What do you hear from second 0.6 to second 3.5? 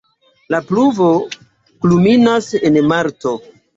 pluvo kulminas en marto.